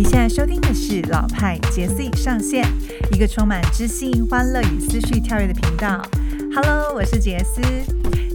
[0.00, 2.66] 你现在收听的是老派杰 C 上线，
[3.12, 6.00] 一个充满知性、欢乐与思绪跳跃的频道。
[6.54, 7.60] Hello，我是杰斯，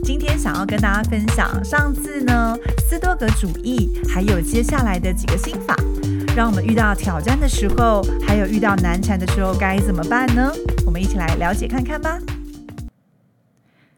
[0.03, 2.55] 今天想要跟大家分享上次呢
[2.87, 5.75] 斯多格主义，还有接下来的几个心法，
[6.35, 10.53] 让我们遇到挑战的时候，还有遇到难缠的时候该怎么办呢？
[10.85, 12.19] 我们一起来了解看看吧。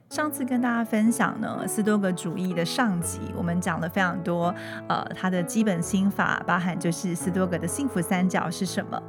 [0.10, 4.54] 上次跟大家分享呢，斯多格主义的上集，我们讲了非常多，
[4.88, 9.02] 呃，它的基本心法，包含就是斯多格的幸福三角是什么。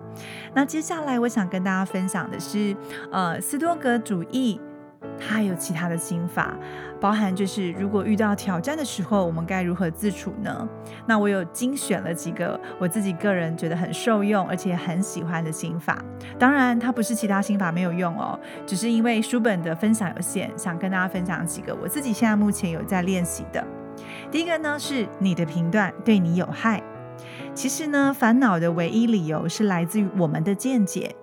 [0.54, 2.76] 那接下来我想跟大家分享的是，
[3.12, 4.60] 呃，斯多格主义。
[5.20, 6.56] 它还有其他的心法，
[7.00, 10.68] 包含就是如果遇到挑战的时候，我们该如何自处呢？
[11.06, 16.02] 那我有精选了几个我自己个人觉得很受用而且很喜欢的心法。
[16.38, 23.64] 当然，它不是其他心法没有用哦，只是因为书本的分享有限，想跟大家分享几个我自己现在目前有在练习的。
[24.30, 26.82] 第一个呢是你的评断对你有害。
[27.54, 31.16] 其实呢，烦恼的唯一理由是来自于我们的见解。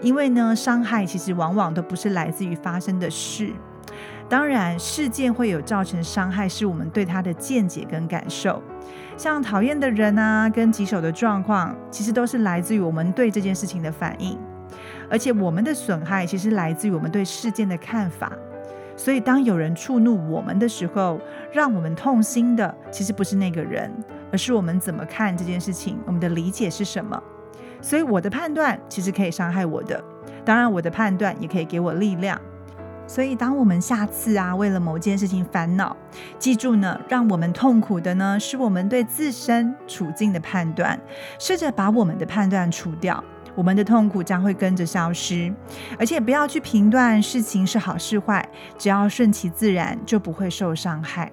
[0.00, 3.52] 因为呢，伤害其实往往都不是来自于发生的事，
[4.28, 8.62] 当然事件会有造成伤害，是我们对他的见解跟感受。
[9.16, 14.38] 像讨厌的人啊，跟棘手的状况，其实都是来自于我们对这件事情的反应。
[15.10, 18.32] 而且我们的损害其实来自于我们对事件的看法。
[18.96, 21.20] 所以当有人触怒我们的时候，
[21.52, 23.92] 让我们痛心的其实不是那个人，
[24.30, 27.20] 而是我们怎么看这件事情，我们的理解是什么。
[27.82, 30.02] 所以我的判断其实可以伤害我的，
[30.44, 32.40] 当然我的判断也可以给我力量。
[33.06, 35.96] 所以当我们下次啊为了某件事情烦恼，
[36.38, 40.96] 记住呢，让我们痛苦的呢是我们对自身处境的判断。
[41.36, 43.22] 试着把我们的判断除掉，
[43.56, 45.52] 我们的痛苦将会跟着消失。
[45.98, 51.32] 而且不要去评断事情是好是坏，只要顺其自然，就不会受伤害。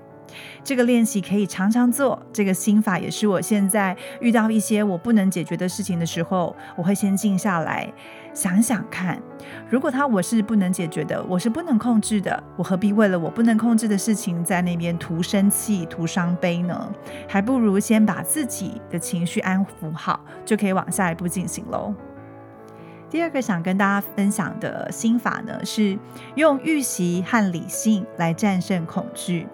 [0.64, 2.22] 这个练习可以常常做。
[2.32, 7.92] 这个心法也是我现在遇到一些我不能解决的事情的时候，我会先静下来
[8.34, 9.22] 想想看，
[9.70, 16.94] 如果他我是不能解决的，我是不能控制的，我何必为了我不能控制的事情在那边图生气、图伤悲呢？
[17.28, 21.94] 还不如先把自己的情绪安抚好，就可以往下一步进行喽。
[23.10, 25.98] 第二个想跟大家分享的心法呢，是
[26.36, 29.48] 用预习和理性来战胜恐惧。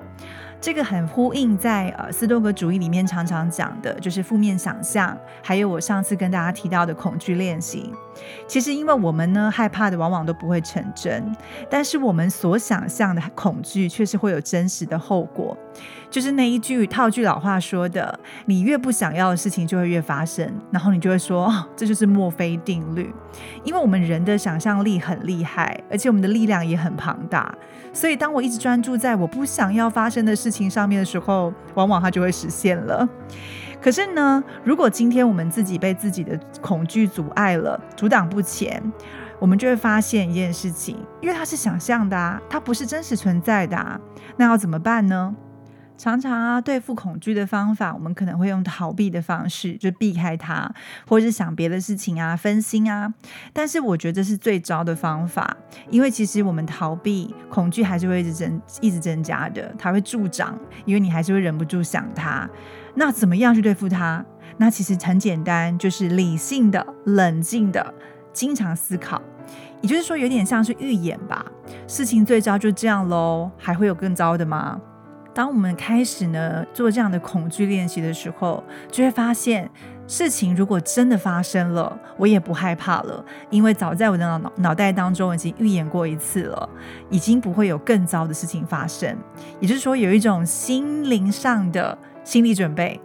[0.63, 7.93] 这个很呼应在呃斯多格主义里面常常讲的，就是负面想象，还有我上次跟大家提到的恐惧练习。
[8.47, 11.35] 其实因为我们呢害怕的往往都不会成真，
[11.69, 15.57] 但是我们所想象的恐惧却是会有真实的后果。
[16.13, 23.11] 就是那一句套句老话说的：你越不想要的事情就会越发生，然后你就会说 这就是墨菲定律。
[23.63, 27.51] 因为我们人的想象力很厉害，而且我们的力量也很庞大，
[27.91, 33.09] 所以当我一直专注在我不想要发生的事情上面的时候，往往它就会实现了。
[33.81, 38.79] 可是呢，如果今天我们自己被自己的恐惧阻碍了、阻挡不前，
[39.39, 43.99] 我们就会发现一件事情，因为它是想象的啊，它不是真实存在的啊，
[44.37, 45.35] 那要怎么办呢？
[45.95, 50.69] 常常啊，对付恐惧的方法，我们可能会用逃避的方式，就避开它，
[51.07, 53.13] 或者是想别的事情啊，分心啊。
[53.53, 55.55] 但是我觉得这是最糟的方法，
[55.89, 62.49] 因为其实我们逃避恐惧，还是会一直增、一直增加的，它会助长，因为你还是会忍不住想它。
[62.95, 64.25] 那怎么样去对付它？
[64.57, 67.93] 那其实很简单，就是理性的、冷静的、
[68.33, 69.21] 经常思考。
[69.81, 71.45] 也就是说，有点像是预演吧。
[71.87, 74.79] 事情最糟就这样喽，还会有更糟的吗？
[75.33, 79.69] 当我们开始呢做这样的恐惧练习的时候，就会发现
[80.07, 86.69] 事情如果真的发生了，我也不害怕了，因为早在我的脑脑脑袋当中已经预演过一次了，
[87.09, 89.17] 已经不会有更糟的事情发生。
[89.59, 92.99] 也就是说，有一种心灵上的心理准备。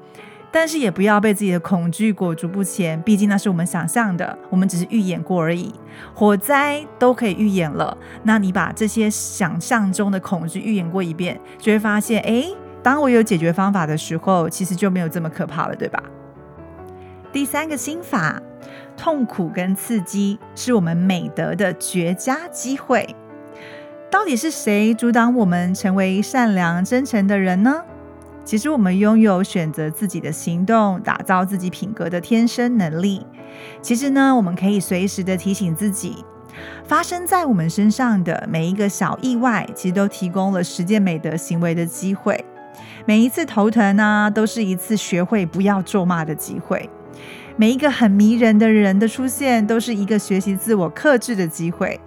[0.50, 5.72] 但是也不要被自己的恐惧裹足不前，毕竟那是我们想象的，我们只是预演过而已。
[6.14, 12.44] 火灾都可以预演了，那你把这些想象中的恐惧预演过一遍，就会发现，哎，
[12.82, 16.02] 当我有解决方法的时候，其实就没有这么可怕了，对吧？
[17.30, 18.40] 第三个心法，
[18.96, 23.14] 痛苦跟刺激是我们美德的绝佳机会。
[24.10, 27.84] 到底是谁阻挡我们成为善良真诚的人呢？
[28.48, 33.26] 其实我们拥有选择自己的行动、打造自己品格的天生能力。
[33.82, 36.24] 其实呢，我们可以随时的提醒自己，
[36.86, 42.42] 发生在我们身上的每一个小意外，其实都提供了实践美德行为的机会。
[43.04, 46.88] 每一次头疼呢，都是一次学会不要咒骂的机会。
[47.58, 52.00] 每一个很迷人的人的出现，都是一个学习自我克制的机会。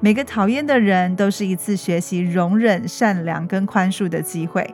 [0.00, 4.68] 每个讨厌的人，都是一次学习容忍、善良跟宽恕的机会。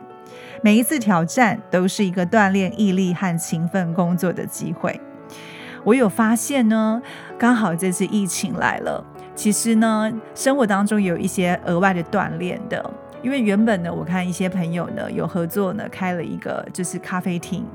[0.65, 4.97] 每一次挑战都是一个锻炼毅力和勤奋工作的机会。
[5.83, 7.01] 我有发现呢，
[7.37, 9.03] 刚好这次疫情来了，
[9.35, 12.93] 其实呢，生活当中有一些额外的锻炼的。
[13.21, 17.65] 因为原本呢，我看一些朋友呢有合作呢，开了一个就是咖啡厅，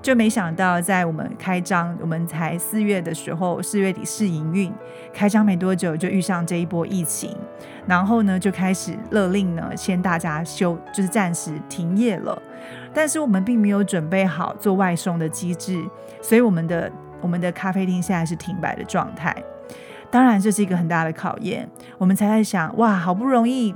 [0.00, 4.72] 就没想到在我们开张，我们才四月的时候，四月底试营运，
[5.12, 7.36] 开张没多久就遇上这一波疫情，
[7.86, 12.40] 然后呢就开始勒令呢，先大家休，就是暂时停业了。
[12.92, 15.82] 但是我们并没有准备好做外送的机制，
[16.20, 16.90] 所以我们的
[17.20, 19.34] 我们的咖啡厅现在是停摆的状态。
[20.10, 23.74] 当然这是一个很大的考验，我们才在想，哇，好不容易。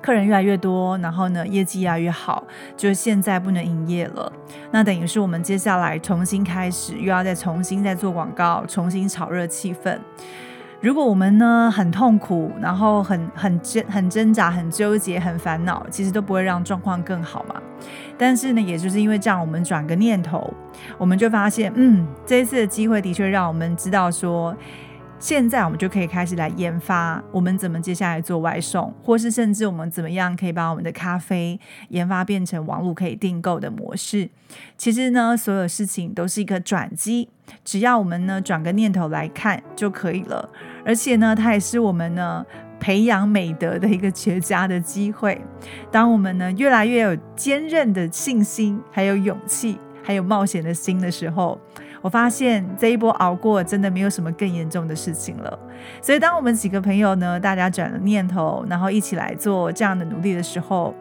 [0.00, 2.44] 客人越来越多，然后呢，业绩越来越好，
[2.76, 4.32] 就是现在不能营业了。
[4.70, 9.98] 那等于是我们接下来重新开始，又要再重新再做广告，重新炒热气氛。
[10.80, 17.60] 如果我们呢很痛苦，然后很很挣很挣扎、很纠结、很烦恼，其实都不会让状况更好嘛。
[18.16, 20.52] 但是呢，也就是因为这样，我们转个念头，
[20.96, 24.56] 我们就发现，嗯，这一次的机会的确让我们知道说。
[25.20, 34.30] 现在我们就可以开始来研发，我们怎么接下来做外送，或是甚至我们怎么样可以把我们的咖啡研发变成网络可以订购的模式。
[34.76, 37.28] 其实呢，所有事情都是一个转机，
[37.64, 40.48] 只要我们呢转个念头来看就可以了。
[40.86, 42.46] 而且呢，它也是我们呢
[42.78, 45.40] 培养美德的一个绝佳的机会。
[45.90, 49.76] 当我们呢越来越有坚韧的信心，还有勇气，
[50.08, 51.60] 还有冒险的心的时候。
[52.00, 55.58] 我发现这一波熬过，真的没有什么更严重的事情了。
[56.00, 60.94] 所以，当我们几个朋友呢，大家转了念头，然后一起来做这样的努力的时候，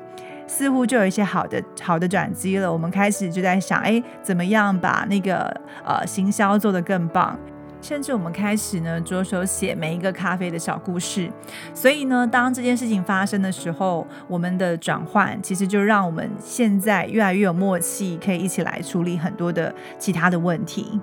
[0.46, 2.70] 似乎就有一些好的好的转机了。
[2.70, 5.46] 我们开始就在想，哎，怎么样把那个
[5.86, 7.40] 呃行销做得更棒？
[7.82, 11.32] 甚至我们开始呢着手写每一个咖啡的小故事，
[11.74, 21.00] 所以呢，当这件事情发生的时候，我们的转换其实就让我们现在越来越有默契，可以一起来处理很多的其他的问题。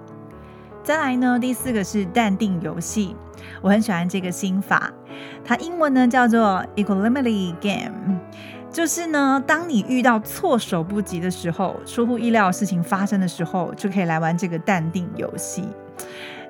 [0.82, 3.17] 再来呢，第四个是淡定游戏，
[3.62, 4.93] 我很喜欢这个心法，
[5.43, 8.19] 它英文呢叫做 Equanimity Game，
[8.70, 15.65] 就是呢，当你遇到措手不及的时候，出乎意料事情发生的时候，就可以来玩这个淡定游戏。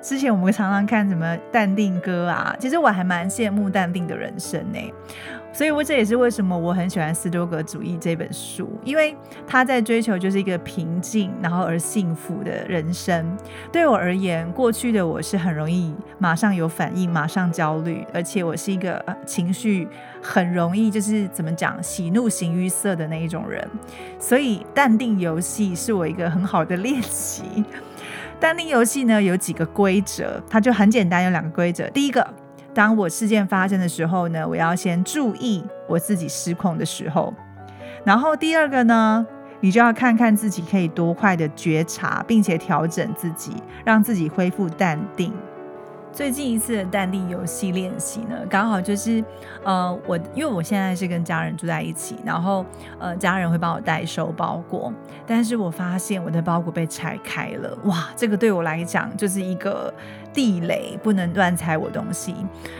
[0.05, 4.79] 之前我们常常看什么淡定歌啊，其实我还蛮羡慕淡定的人生呢。
[5.51, 9.17] 所以，我这也是为什么我很喜欢斯多格主义这本书，因为
[9.47, 13.35] 他在追求就是一个平静，然后而幸福的人生。
[13.71, 19.87] 对我而言，过去的我是很容易马上有反应，马上焦虑，而且我是一个情绪
[20.21, 23.67] 很容易就是怎么讲喜怒形于色的那一种人。
[24.19, 27.63] 所以，淡定游戏是我一个很好的练习。
[28.45, 31.89] 淡定游戏呢有几个规则，它就很简单，有两个规则。
[31.89, 32.23] 第一个，
[32.75, 37.33] 当我事件发生的时候呢，我要先注意我自己失控的时候。
[38.03, 39.25] 然后第二个呢，
[39.61, 43.53] 你就要看看自己可以多快的觉察，并且调整自己，
[43.83, 45.33] 让自己恢复淡定。
[46.15, 49.21] 最近一次的淡定游戏练习呢，刚好就是，
[49.65, 52.65] 呃，我因为我现在是跟家人住在一起，然后
[52.97, 54.93] 呃，家人会帮我代收包裹，
[55.27, 59.93] 但是我发现我的包裹被拆开了，哇，这个对我来讲就是一个
[60.33, 62.33] 地雷，不能乱拆我东西。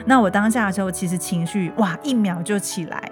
[0.06, 3.12] 那我当下的时候，其实情绪哇，一秒就起来。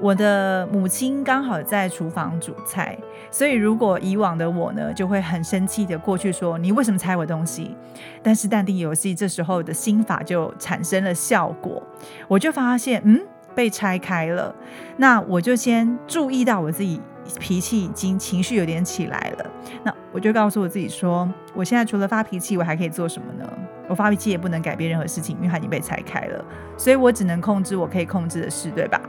[0.00, 2.96] 我的母亲刚好在厨房煮菜，
[3.30, 7.76] 所以如果以往的我呢，就会很生气的过去说：“你为什么拆我东西？”
[8.22, 11.82] 但是淡定游戏这时候的心法就产生了效果，
[12.28, 13.20] 我就发现，嗯，
[13.56, 14.54] 被拆开了。
[14.98, 17.00] 那我就先注意到我自己
[17.40, 19.50] 脾气已经情绪有点起来了，
[19.82, 23.52] 那我就告诉我自己说：“我现在除了发脾气，我还可以做什么呢？
[23.88, 26.44] 我发脾气也不能改变任何事情，因为它已经被拆开了，
[26.76, 29.00] 所以我只能控制我可以控制的事，对吧？”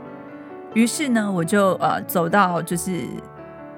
[0.74, 3.04] 于是呢，我就呃走到就是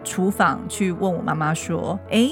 [0.05, 2.31] 厨房去问我妈妈说：“哎，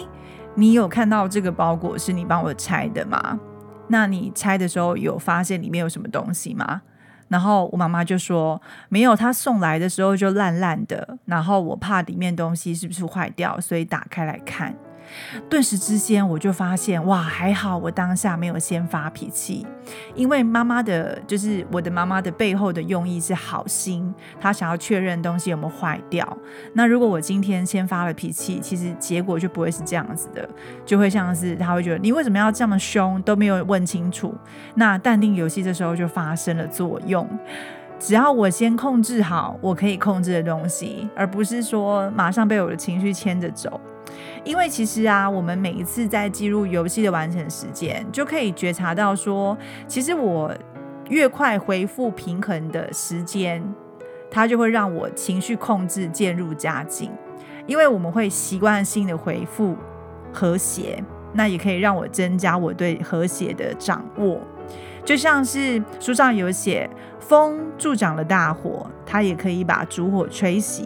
[0.54, 3.40] 你有看到这个包裹是你帮我拆的吗？
[3.88, 6.82] 那你拆的时候有发现里面有什么东西吗？”
[7.28, 14.74] 然后我妈妈就说：“没有，他送来的时候就烂烂的，然后我怕里面东西是不是坏掉，所以打开来看。”
[15.48, 19.66] 顿时之间，我就发现哇，还好我当下没有先发脾气，
[20.14, 26.38] 因为妈妈的，就是我的妈妈的背后的用意是好心，她想要确认东西有没有坏掉。
[26.74, 30.48] 那如果我今天先发了脾气，其实结果就不会是这样子的，
[30.84, 34.34] 就会像是他会觉得你为什么要这么凶，都没有问清楚。
[34.74, 37.28] 那淡定游戏这时候就发生了作用，
[37.98, 43.80] 只要我先控制好我可以控制的东西，而不是说马上被我的情绪牵着走。
[44.44, 50.52] 因为其实啊，我们每一次在记录游戏的完成时间，就可以觉察到说，其实我
[51.08, 53.62] 越快恢复平衡的时间，
[54.30, 57.10] 它就会让我情绪控制渐入佳境。
[57.66, 59.76] 因为我们会习惯性的回复
[60.32, 61.02] 和谐，
[61.34, 64.40] 那也可以让我增加我对和谐的掌握。
[65.04, 70.82] 就像是书上有写，风助长了大火，它也可以把烛火吹熄。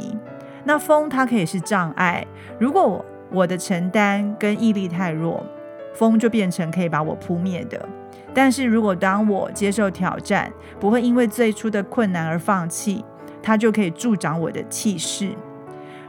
[0.65, 2.27] 那风它可以是障碍，
[2.59, 5.45] 如果我我的承担跟毅力太弱，
[5.93, 7.87] 风就变成可以把我扑灭的。
[8.33, 13.05] 但是如果当我接受挑战，不会因为最初的困难而放弃，
[13.43, 15.31] 它就可以助长我的气势。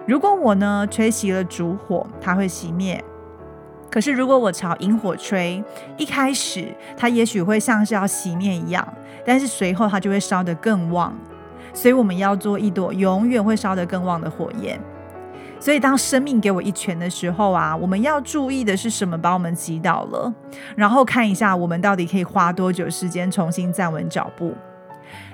[0.05, 3.03] 如果我呢吹熄了烛火，它会熄灭。
[3.89, 5.63] 可是如果我朝萤火吹，
[5.98, 8.88] 一开始它也许会像是要熄灭一样，
[9.25, 11.17] 但是随后它就会烧得更旺。
[11.74, 14.79] 所以我们要做一朵永远会烧得更旺的火焰。
[15.65, 20.31] 所以当生命给我一拳的时候啊，我们要注意的是什么把我们击倒了，
[20.75, 24.53] 然后看一下我们到底可以花多久时间重新站稳脚步。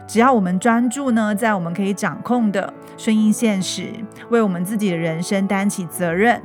[0.08, 3.92] 只要我们专注呢，在我们可以掌控的，顺应现实，
[4.30, 6.42] 为我们自己的人生担起责任，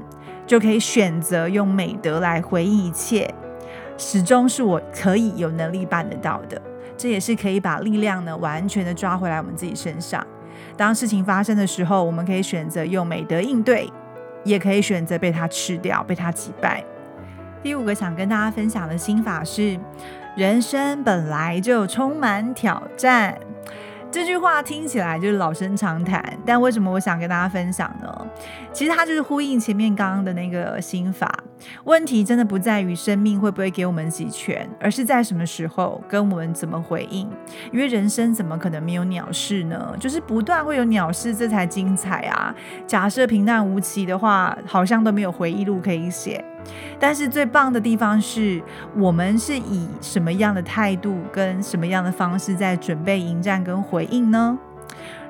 [0.49, 3.33] 就可以选择用美德来回应一切，
[3.97, 6.61] 始终是我可以有能力办得到的。
[6.97, 10.27] 这也是可以把力量呢完全的抓回来我们自己身上。
[10.77, 13.91] 当事情发生的时候，我们可以选择用美德应对，
[14.45, 16.85] 也可以选择被它吃掉，被它击败。
[17.63, 19.79] 第五个想跟大家分享的心法是：
[20.37, 23.37] 人生本来就充满挑战。
[24.11, 28.27] 这句话听起来就是老生常谈，但为什么我想跟大家分享呢？
[28.73, 31.31] 其实它就是呼应前面刚刚的那个心法。
[31.85, 37.29] 问题真的不在于生命会不会给我们几拳，而是在什么时候跟我们怎么回应。
[37.73, 39.95] 因为人生怎么可能没有鸟事呢？
[40.01, 42.55] 就是不断会有鸟事，这才精彩啊！
[42.87, 46.43] 假设平淡无奇的话，好像都没有回忆录可以写。
[46.99, 48.63] 但是最棒的地方是
[48.97, 54.59] 我们是以什么样的态度跟什么样的方式在准备迎战跟回应呢？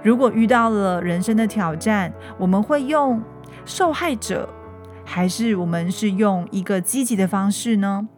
[0.03, 3.21] 如果遇到了人生的挑战，我们会用
[3.65, 4.49] 受害者，
[5.05, 8.09] 还是我们是用一个积极的方式呢？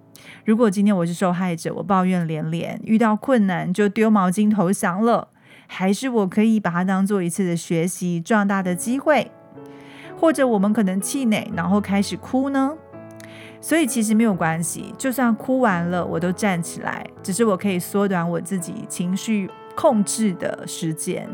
[0.45, 5.29] 如果今天我是受害者，我抱怨连连，遇到困难就丢毛巾投降了，
[5.67, 9.31] 还是我可以把它当做一次的学习壮大的机会？
[10.21, 12.75] 或者我们可能气馁，然后开始哭呢？
[13.61, 21.29] 所以其实没有关系，就算哭完了，我都站起来，只是我可以缩短我自己情绪控制的时间。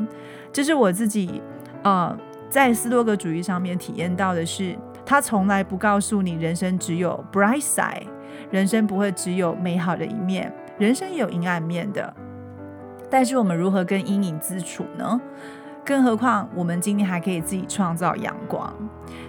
[0.53, 1.43] 这是我自己，
[1.83, 2.17] 呃，
[2.49, 8.07] 在斯多格主义上面体验到的是，他从来不告诉你人生只有 bright side，
[8.51, 12.15] 人生不会只有美好的一面，人生也有阴暗面的。
[13.11, 15.21] 但是我们如何跟阴影自处呢？
[15.85, 18.73] 更何况，我们今天还可以自己创造阳光，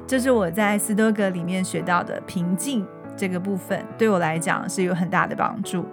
[0.07, 5.85] 这是我在斯多格里面学到的平静这个部分，对我来讲是有很大的帮助。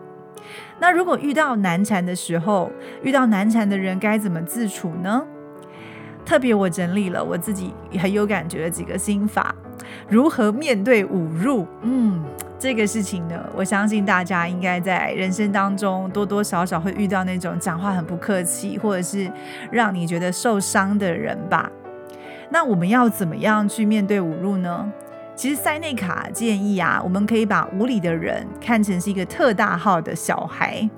[0.79, 2.71] 那如果遇到难缠的时候，
[3.03, 5.25] 遇到难缠的人该怎么自处呢？
[6.25, 9.53] 特别我整理了我自己很有感觉的几个心法，
[10.09, 11.67] 如何面对侮辱？
[11.83, 12.23] 嗯。
[12.63, 19.29] 这个事情呢，我相信大家应该在人生当中多多少少会遇到那种讲话很不客气，或者是
[19.73, 21.69] 让你觉得受伤的人吧。
[22.51, 24.93] 那我们要怎么样去面对侮辱呢？
[25.35, 30.89] 其实塞内卡建议啊，我们可以把无理的人看成是一个特大号的小孩。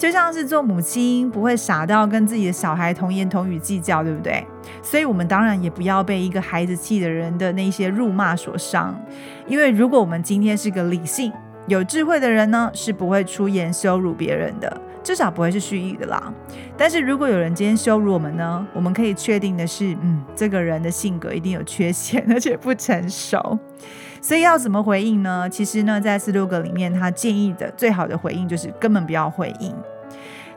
[0.00, 4.42] 就像是做母亲不会傻到跟自己的小孩同言同语计较，对不对？
[4.82, 8.98] 所以，我们当然也不要被一个孩子气的人的那些辱骂所伤。
[9.46, 11.30] 因为如果我们今天是个理性、
[11.66, 16.32] 有智慧的人呢，是不会出言羞辱别人的，至少不会是蓄意的啦。
[16.78, 23.58] 但是如果有人今天羞辱我们呢，我们可以确定的是，嗯，这个人的性格一定有缺陷， 而且不成熟。
[24.22, 25.48] 所以要怎么回应呢？
[25.48, 29.74] 其实呢，在斯多格里面，他建议的最好的回应就是根本不要回应。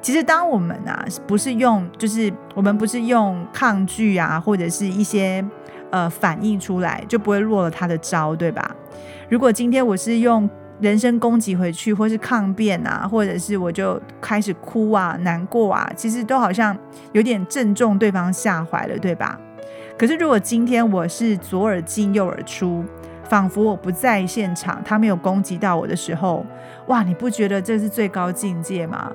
[0.02, 5.44] 其实，当我们啊不是用，就是我们不是用抗拒啊，或者是一些
[5.92, 8.76] 呃反应出来，就不会落了他的招，对吧？
[9.30, 10.50] 如果今天我是用
[10.82, 16.78] 人身攻击回去，或是抗辩啊，或者是我就开始哭啊、难过啊，其实都好像
[17.14, 19.40] 有点正中对方下怀了，对吧？
[19.98, 22.84] 可是如果今天我是左耳进右耳出。
[23.24, 26.46] 仿佛我不在现场，他没有攻击到我的时候，
[26.88, 27.04] 哇！
[27.04, 29.12] 你不觉得这是最高境界吗？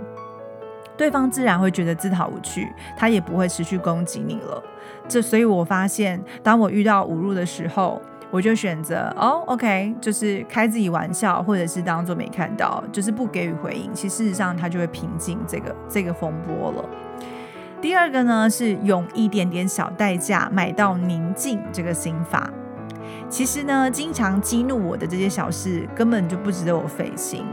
[0.96, 4.62] 对方自然会觉得自讨无趣，他也不会持续攻击你了。
[5.06, 13.94] 这，所以我发现，当我遇到侮辱的时候，我就选择哦，OK，就是开自己玩笑，或者是当做没看到，就是不给予回应。
[13.94, 16.84] 其实事实上，他就会平静这个这个风波了。
[17.80, 22.50] 第二个呢，是用一点点小代价买到宁静这个心法。
[23.28, 27.44] 其实呢，经常激怒我的这些小事根本就不值得我费心。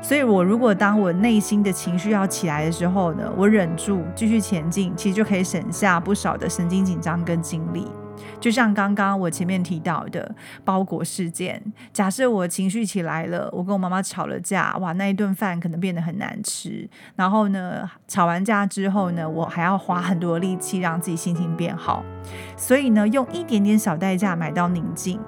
[0.00, 7.88] 所以，我如果当我内心的情绪要起来的时候呢，我忍住继续前进，其实就可以省下不少的神经紧张跟精力。
[8.40, 10.34] 就像刚刚我前面提到的
[10.64, 11.60] 包裹事件，
[11.92, 16.88] 假设我情绪起来了，我跟我妈妈吵了架，哇，那一顿饭可能变得很难吃。
[17.16, 22.04] 然后呢，吵完架之后呢，我还要花很多力气让自己心情变好。
[22.56, 25.20] 所以呢，用一点点小代价买到宁静。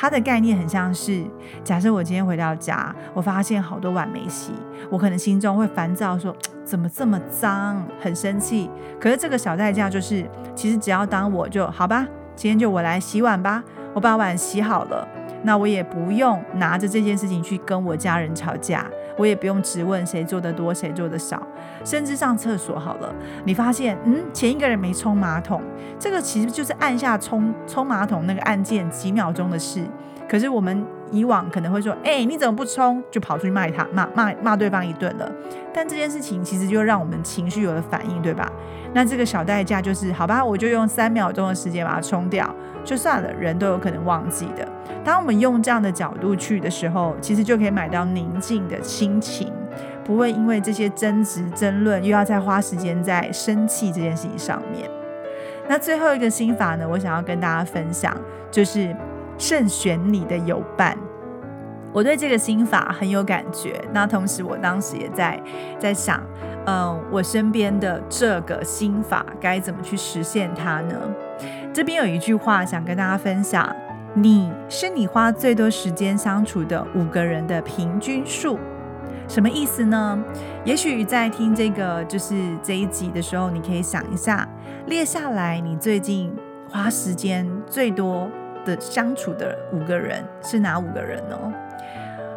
[0.00, 1.22] 它的概念很像是，
[1.62, 4.50] 假设我今天回到家，我发现好多碗没洗，
[4.88, 8.70] 我可能心中会烦躁，说 怎么这么脏，很生气。
[8.98, 15.06] 可是这个小代价就是，其实只要当我就好吧，今天就我来洗碗吧，我把碗洗好了，
[15.42, 18.86] 那我也不用拿着这件事情去跟我家人吵架。
[19.20, 21.46] 我也不用质问谁做的多，谁做的少，
[21.84, 25.60] 甚至上厕所好了，你发现，嗯，前一个人没冲马桶，
[25.98, 29.84] 这个其实就是按下冲冲马桶那个按键几秒钟的事，
[30.26, 30.86] 可是我们。
[31.10, 35.30] 以往可能会说：“哎，你怎么不冲？”就跑出去骂他，骂骂骂对方一顿了。
[35.72, 38.50] 但这件事情其实就让我们情绪有了反应，对吧？
[38.92, 42.52] 那这个小代价就是，好吧，我就用三秒钟的时间把它冲掉，
[42.84, 43.32] 就算了。
[43.34, 44.66] 人都有可能忘记的。
[45.04, 49.52] 当我们用这样的角度去的时候，其实就可以买到宁静的心情，
[50.04, 54.90] 不会因为这些争执、争论，又要再花时间在生气这件事情上面。
[55.68, 58.14] 那最后一个心法呢，我想要跟大家分享，
[58.50, 58.94] 就是。
[59.40, 60.94] 慎选你的友伴，
[61.94, 63.80] 我对这个心法很有感觉。
[63.90, 65.42] 那同时，我当时也在
[65.78, 66.22] 在想，
[66.66, 70.94] 嗯，我身边的这个心法该怎么去实现它呢？
[71.72, 73.74] 这边有一句话想跟大家分享：
[74.12, 78.58] 你是你花最多时间相处的五个人的平均数。
[79.26, 80.22] 什么意思呢？
[80.66, 84.46] 也许在听这个就是这一集的时候，你可以想一下，
[84.84, 86.30] 列下来你最近
[86.68, 88.28] 花时间最多。
[88.64, 91.36] 的相处的五个人是哪五个人呢？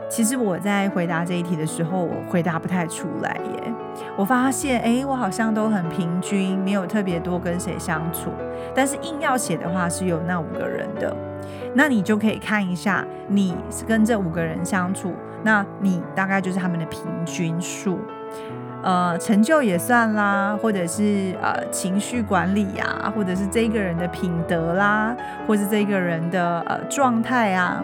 [0.09, 3.73] 其实我在回答这一题的时候，我回答不太出来耶。
[4.15, 8.29] 我发现，哎，我好像都很平均，没有特别多跟谁相处。
[8.75, 11.15] 但是硬要写的话，是有那五个人的。
[11.73, 15.13] 那你就可以看一下，你是跟这五个人相处，
[15.43, 17.99] 那你大概就是他们的平均数。
[18.83, 25.15] 呃，成就也算啦，或者是呃情绪管理呀，或者是这个人的品德啦，
[25.47, 27.81] 或是这个人的呃状态啊，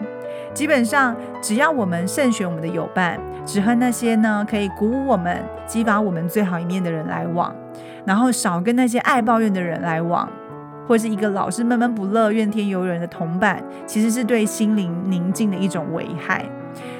[0.52, 7.54] 基本上只要我们慎选我们的友伴，只和那些呢可以鼓舞我们、激发我们最好一面的人来往，
[8.04, 10.28] 然后少跟那些爱抱怨的人来往，
[10.86, 16.44] 或是一个老是闷闷不乐、怨天尤人的同伴，其实是对心灵宁静的一种危害。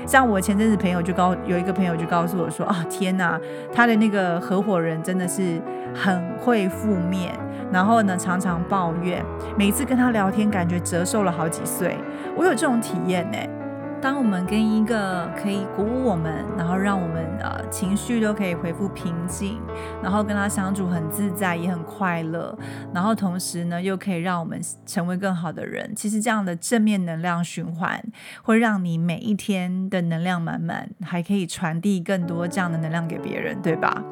[0.06, 3.38] 像我前阵子朋友就告有一个朋友就告诉我说啊天呐，
[3.72, 5.60] 他的那个合伙人真的是
[5.94, 7.32] 很会负面，
[7.72, 9.24] 然后呢常常抱怨，
[9.56, 11.96] 每次跟他聊天感觉折寿了好几岁。
[12.36, 13.38] 我有这种体验呢。
[14.02, 19.60] 当我们跟一个可以鼓舞我们，然后让我们呃情绪都可以恢复平静，
[20.02, 22.56] 然后跟他相处很自在也很快乐，
[22.94, 25.94] 然后同时呢又可以让我们成为更好的人。
[25.94, 28.02] 其实这样的正面能量循环
[28.42, 34.02] 会让你每一天的能量满满，还可以传递更多这样的能量给别人，对吧？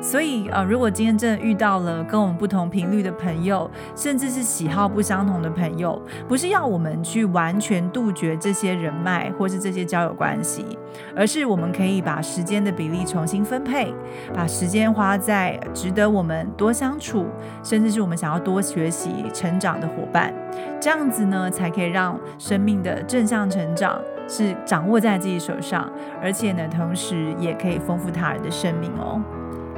[0.00, 10.78] 所以呃，如果今天真的遇到了跟我们不同频率的朋友，甚至是喜好不相同的朋友，不是要我们去完全杜绝这些人脉或是这些交友关系，
[11.16, 13.94] 而是我们可以把时间的比例重新分配，
[14.34, 17.26] 把时间花在值得我们多相处，
[17.62, 20.34] 甚至是我们想要多学习成长的伙伴，
[20.80, 29.22] 这样子呢，才可以让生命的正向成长是掌握在自己手上，而且呢，同时也可以丰富他人的生命哦。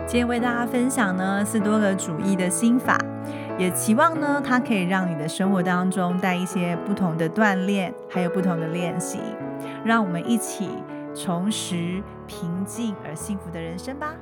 [0.06, 2.96] 今天为大家分享呢是多个主义的心法，
[3.58, 9.18] 也期望呢它可以让你的生活当中带一些不同的锻炼，还有不同的练习，
[9.84, 10.70] 让我们一起
[11.12, 14.14] 重拾平静而幸福的人生吧。